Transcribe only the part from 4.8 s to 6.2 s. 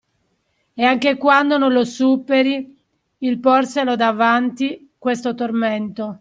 questo tormento